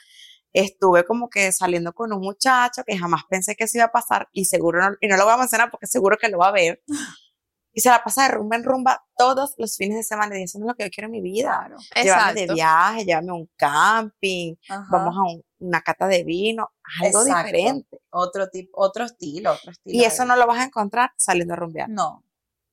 [0.53, 4.29] estuve como que saliendo con un muchacho que jamás pensé que se iba a pasar
[4.31, 6.51] y seguro no, y no lo voy a mencionar porque seguro que lo va a
[6.51, 6.81] ver.
[7.77, 10.57] Y se la pasa de rumba en rumba todos los fines de semana y eso
[10.57, 11.59] no es lo que yo quiero en mi vida.
[11.59, 11.77] Claro.
[11.95, 14.87] Llévame de viaje, llévame a un camping, Ajá.
[14.89, 16.71] vamos a un- una cata de vino,
[17.03, 17.35] algo Exacto.
[17.45, 17.99] diferente.
[18.09, 19.95] Otro tipo, otro estilo, otro estilo.
[19.95, 21.87] Y eso no lo vas a encontrar saliendo a rumbear.
[21.87, 22.23] No,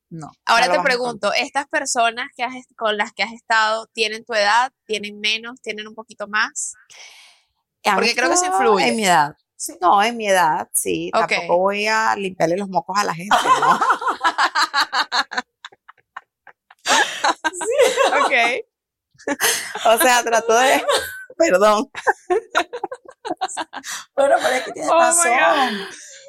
[0.09, 0.33] no.
[0.47, 4.33] Ahora No te pregunto, ¿estas personas que has, con las que has estado tienen tu
[4.33, 4.73] edad?
[4.87, 5.61] ¿Tienen menos?
[5.61, 6.73] ¿Tienen un poquito más?
[7.83, 8.89] Porque creo que estado influye.
[8.89, 9.37] En mi edad.
[9.81, 11.11] No, en mi edad, sí.
[11.13, 13.79] Tampoco voy a limpiarle los mocos a la gente, ¿no?
[18.15, 18.33] ok.
[19.87, 20.85] O sea, trato de.
[21.37, 21.91] Perdón.
[24.15, 25.79] Bueno, pero es que tienes Oh my razón.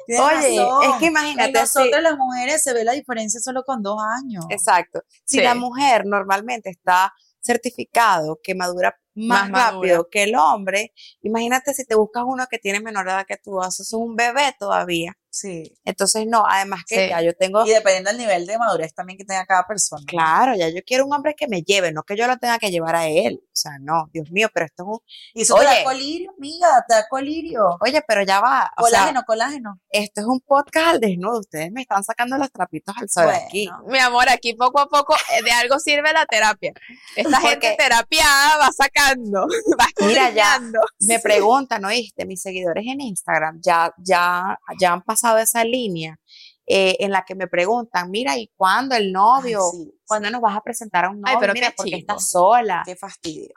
[0.06, 0.82] Tienes Oye, razón.
[0.84, 1.48] es que imagínate.
[1.48, 4.44] En nosotras si- las mujeres se ve la diferencia solo con dos años.
[4.50, 5.02] exacto.
[5.24, 5.42] Si Sí.
[5.44, 10.08] la mujer normalmente está certificado que madura más, Más rápido madura.
[10.10, 13.82] que el hombre, imagínate si te buscas uno que tiene menor edad que tú, eso
[13.82, 15.16] es un bebé todavía.
[15.36, 15.76] Sí.
[15.84, 17.08] Entonces, no, además que Sí.
[17.10, 20.02] ya yo tengo, Y dependiendo del nivel de madurez también que tenga cada persona.
[20.06, 22.70] claro, ya yo quiero un hombre que me lleve, no que yo lo tenga que
[22.70, 23.40] llevar a él.
[23.44, 24.98] O sea, no, Dios mío, pero esto es un,
[25.34, 25.84] Y eso te da Oye.
[25.84, 27.76] colirio, amiga, te da colirio.
[27.80, 29.80] oye, pero ya va, o sea, Colágeno, colágeno.
[29.90, 33.40] esto es un podcast al desnudo, ustedes me están sacando los trapitos al sol Bueno.
[33.46, 33.68] aquí.
[33.88, 36.72] Mi amor, aquí poco a poco eh, de algo sirve la terapia.
[37.14, 39.46] Esta gente terapiada va sacando,
[39.80, 40.60] va Mira, ya.
[41.00, 42.24] Me preguntan, ¿oíste?
[42.26, 46.18] Mis seguidores en Instagram ya, ya, ya han pasado esa línea
[46.66, 49.60] eh, en la que me preguntan, mira, ¿y cuándo el novio?
[49.72, 51.34] Ay, sí, ¿Cuándo nos vas a presentar a un novio?
[51.34, 52.82] Ay, pero mira, porque estás sola.
[52.84, 53.52] Qué fastidio.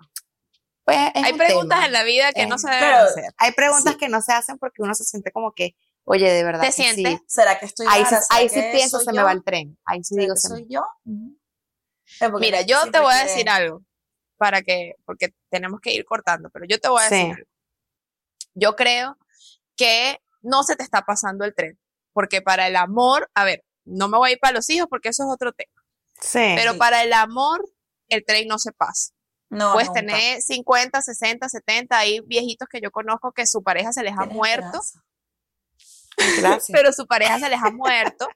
[0.84, 1.86] Pues, es Hay un preguntas tema.
[1.88, 3.34] en la vida que no Eh, se deben hacer.
[3.38, 4.00] Hay preguntas Sí.
[4.00, 6.84] que no se hacen porque uno se siente como que, oye, de verdad ¿Te sí.
[6.84, 7.20] sientes?
[7.28, 8.22] ¿Será que estoy Ahí, sí- rara?
[8.22, 9.24] ¿Será ahí sí que pienso, se me yo?
[9.26, 9.78] va el tren.
[9.86, 10.84] Ahí sí ¿Será digo, que se me- soy yo?
[12.22, 13.84] Eh, porque Mira, yo te voy a decir algo
[14.38, 17.32] para que, porque tenemos que ir cortando, pero yo te voy a decir Sí.
[17.32, 17.50] algo.
[18.56, 19.18] Yo creo
[19.76, 21.80] que no se te está pasando el tren,
[22.14, 25.10] porque para el amor, a ver, no me voy a ir para los hijos porque
[25.10, 25.84] eso es otro tema,
[26.22, 26.54] Sí.
[26.56, 27.68] pero para el amor,
[28.08, 29.12] el tren no se pasa.
[29.52, 30.02] No, Puedes nunca.
[30.02, 34.18] tener 50, 60, 70, hay viejitos que yo conozco que su pareja se les ha
[34.20, 34.80] Tienes muerto.
[36.40, 36.68] Gracias.
[36.72, 38.28] pero su pareja se les ha muerto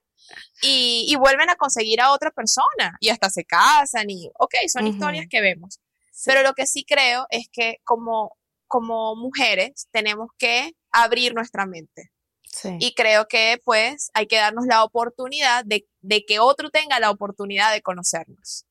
[0.62, 4.88] y, y vuelven a conseguir a otra persona y hasta se casan y, ok, son
[4.88, 5.80] historias que vemos.
[6.12, 6.24] Sí.
[6.26, 8.38] Pero lo que sí creo es que como,
[8.74, 12.12] como mujeres tenemos que abrir nuestra mente.
[12.44, 12.76] Sí.
[12.80, 17.12] Y creo que pues hay que darnos la oportunidad de, de que otro tenga la
[17.12, 18.66] oportunidad de conocernos.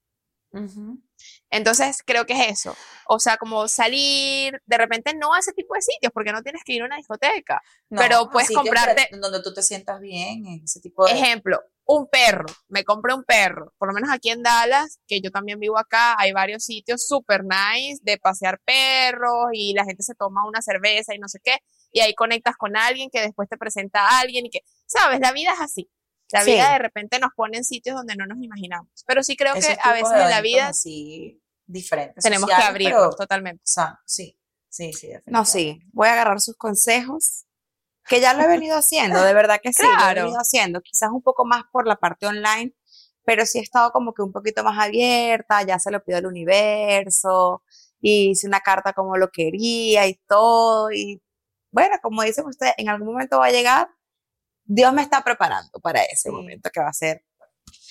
[0.51, 1.01] Ujú.
[1.53, 2.75] Entonces creo que es eso.
[3.07, 6.63] O sea, como salir de repente no a ese tipo de sitios porque no tienes
[6.65, 7.61] que ir a una discoteca.
[7.91, 11.13] No, Pero puedes comprarte- donde tú te sientas bien, en ese tipo de...
[11.13, 12.47] Ejemplo, un perro.
[12.69, 13.75] Me compré un perro.
[13.77, 17.45] Por lo menos aquí en Dallas, que yo también vivo acá, hay varios sitios super
[17.45, 21.59] nice de pasear perros y la gente se toma una cerveza y no sé qué.
[21.91, 25.21] Y ahí conectas con alguien que después te presenta a alguien y que, ¿sabes?
[25.21, 25.91] La vida es así.
[26.31, 26.53] La Sí.
[26.53, 28.89] vida de repente nos pone en sitios donde no nos imaginamos.
[29.07, 31.42] Pero sí creo esos que a veces en la vida así
[31.73, 32.23] diferentes.
[32.23, 33.63] tenemos que sociales, abrirnos pero totalmente.
[33.65, 35.09] sanos, sí, sí, sí.
[35.27, 37.45] No, sí, voy a agarrar sus consejos,
[38.09, 40.21] que ya lo he venido haciendo, de verdad que sí, lo he Claro.
[40.23, 42.75] venido haciendo, quizás un poco más por la parte online,
[43.25, 46.27] pero sí he estado como que un poquito más abierta, ya se lo pido al
[46.27, 47.63] universo,
[48.01, 51.23] y hice una carta como lo quería y todo, y
[51.71, 53.89] bueno, como dicen ustedes, en algún momento va a llegar,
[54.65, 56.31] Dios me está preparando para ese Sí.
[56.31, 57.25] momento que va a ser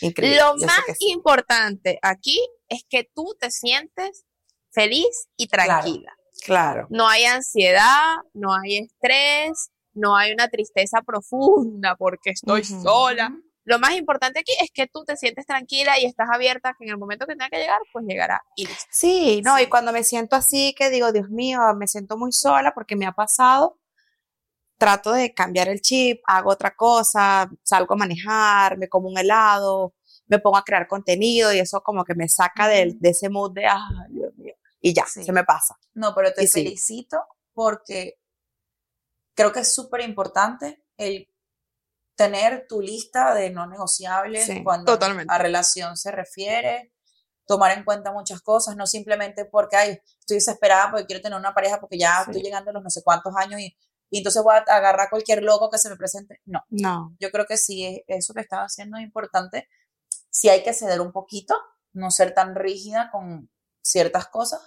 [0.02, 0.40] increíble.
[0.40, 1.12] Lo yo más sí.
[1.12, 2.40] importante aquí
[2.70, 4.26] es que tú te sientes
[4.72, 6.14] feliz y tranquila.
[6.44, 12.82] Claro, No hay ansiedad, no hay estrés, no hay una tristeza profunda porque estoy Ujú.
[12.82, 13.32] sola.
[13.64, 16.92] Lo más importante aquí es que tú te sientes tranquila y estás abierta, que en
[16.92, 18.86] el momento que tenga que llegar, pues llegará y listo.
[18.90, 19.70] Sí, no, y Sí.
[19.70, 23.12] cuando me siento así, que digo, Dios mío, me siento muy sola porque me ha
[23.12, 23.78] pasado,
[24.82, 29.94] trato de cambiar el chip, hago otra cosa, salgo a manejar, me como un helado,
[30.26, 32.98] me pongo a crear contenido y eso como que me saca del- Ujú.
[33.00, 33.78] de ese mood de, ay,
[34.10, 35.24] Dios mío, y ya, Sí.
[35.24, 35.78] se me pasa.
[35.94, 36.64] No, pero te Y sí.
[36.64, 38.18] felicito porque
[39.36, 41.28] creo que es súper importante el
[42.16, 45.32] tener tu lista de no negociables Sí, cuando totalmente.
[45.32, 46.92] a relación se refiere,
[47.46, 51.54] tomar en cuenta muchas cosas, no simplemente porque, ay, estoy desesperada porque quiero tener una
[51.54, 53.78] pareja porque ya estoy llegando a los no sé cuántos años y,
[54.12, 56.42] y entonces voy a agarrar cualquier loco que se me presente.
[56.46, 59.70] No, No, yo creo que sí, es- eso que estás haciendo es importante.
[60.30, 61.56] Sí hay que ceder un poquito,
[61.94, 63.50] no ser tan rígida con
[63.82, 64.62] ciertas cosas,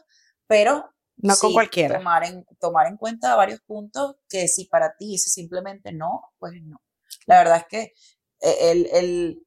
[0.46, 0.90] pero
[1.22, 1.98] no con sí, cualquiera.
[1.98, 6.54] Tomar en, tomar en cuenta varios puntos que si para ti dice simplemente no, pues
[6.62, 6.80] no.
[7.26, 7.83] La verdad es que
[8.40, 9.43] eh, el, el-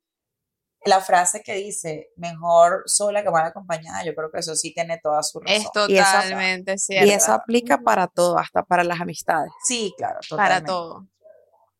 [0.86, 5.00] la frase que dice mejor sola que mal acompañada, yo creo que eso sí tiene
[5.04, 5.56] toda su razón.
[5.56, 7.08] Es Y eso- totalmente cierto.
[7.08, 9.52] Y eso aplica para todo, hasta para las amistades.
[9.66, 10.68] Sí, claro, para totalmente.
[10.68, 11.08] todo.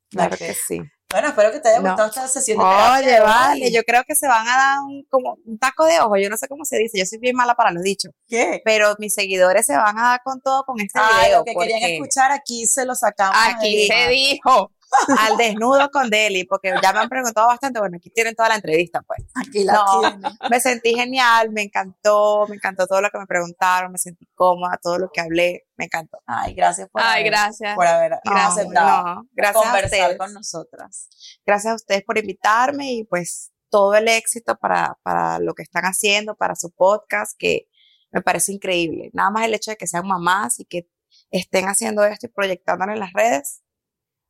[0.10, 0.82] Claro que sí.
[1.10, 1.90] Bueno, espero que te haya No.
[1.92, 5.38] gustado esta sesión de Oye, vale, yo creo que se van a dar un, como
[5.46, 7.72] un taco de ojo, yo no sé cómo se dice, yo soy bien mala para
[7.72, 8.12] los dichos.
[8.28, 8.62] ¿Qué?
[8.66, 11.54] pero mis seguidores se van a dar con todo con este Ah, video lo que
[11.56, 13.38] querían porque escuchar aquí se lo sacamos.
[13.42, 14.72] Aquí se dijo.
[15.20, 18.56] Al desnudo con Deli, porque ya me han preguntado bastante, bueno, aquí tienen toda la
[18.56, 19.20] entrevista, pues.
[19.36, 19.86] Aquí la No.
[20.00, 20.32] tienen.
[20.50, 24.80] Me sentí genial, me encantó, me encantó todo lo que me preguntaron, me sentí cómoda,
[24.82, 26.20] todo lo que hablé, me encantó.
[26.26, 27.76] Ay, gracias por Ay, haber, gracias.
[27.76, 30.18] por haber aceptado no, gracias a conversar ustedes.
[30.18, 31.10] con nosotras.
[31.46, 35.84] Gracias a ustedes por invitarme y pues todo el éxito para, para lo que están
[35.84, 37.68] haciendo, para su podcast, que
[38.12, 39.10] me parece increíble.
[39.14, 40.88] Nada más el hecho de que sean mamás y que
[41.32, 43.62] estén haciendo esto y proyectándolo en las redes,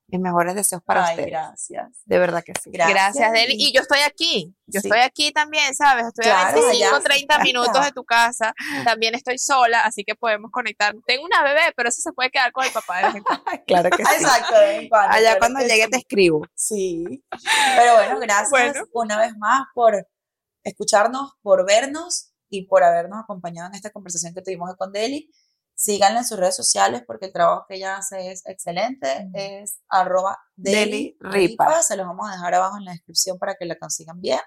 [0.09, 1.29] Mis mejores deseos para Ay, ustedes.
[1.31, 2.01] gracias.
[2.05, 2.69] De verdad que sí.
[2.71, 2.93] Gracias.
[3.15, 3.55] Gracias, Deli.
[3.57, 4.55] Y yo estoy aquí.
[4.65, 4.87] Yo Sí.
[4.87, 6.07] estoy aquí también, ¿sabes?
[6.07, 7.03] Estoy a Claro, 25, allá.
[7.03, 8.53] 30 minutos de tu casa.
[8.85, 10.95] También estoy sola, así que podemos conectar.
[11.05, 13.21] Tengo una bebé, pero eso se puede quedar con el papá de.
[13.67, 14.13] Claro que sí.
[14.15, 14.55] Exacto,
[14.89, 15.89] cuando, Allá cuando llegue sí.
[15.91, 16.41] te escribo.
[16.55, 17.23] Sí.
[17.75, 18.83] Pero bueno, gracias Bueno.
[18.93, 20.07] una vez más por
[20.63, 25.29] escucharnos, por vernos y por habernos acompañado en esta conversación que tuvimos con Deli.
[25.79, 29.29] Síganla en sus redes sociales porque el trabajo que ella hace es excelente.
[29.35, 31.65] Es arroba Deli Ripa.
[31.67, 31.83] Ripa.
[31.83, 34.39] Se los vamos a dejar abajo en la descripción para que la consigan bien.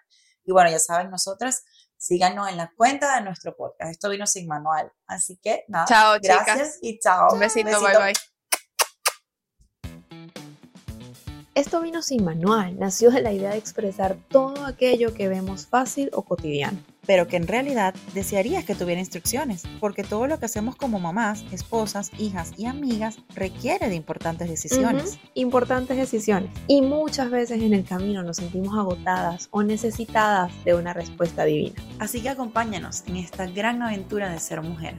[0.44, 1.62] Y bueno, ya saben, nosotras
[1.96, 3.92] síganos en la cuenta de nuestro podcast.
[3.92, 4.90] Esto vino sin manual.
[5.06, 5.84] Así que nada.
[5.86, 6.78] Chao, Gracias chicas.
[6.82, 7.32] y chao.
[7.32, 7.86] Un besito, Besito.
[7.86, 8.39] bye bye.
[11.60, 16.08] Esto vino sin manual, nació de la idea de expresar todo aquello que vemos fácil
[16.14, 16.78] o cotidiano.
[17.06, 21.44] pero que en realidad desearías que tuviera instrucciones, porque todo lo que hacemos como mamás,
[21.50, 25.18] esposas, hijas y amigas requiere de importantes decisiones.
[25.34, 26.50] Importantes decisiones.
[26.68, 31.82] Y muchas veces en el camino nos sentimos agotadas o necesitadas de una respuesta divina.
[31.98, 34.94] Así que acompáñanos en esta gran aventura de ser mujer.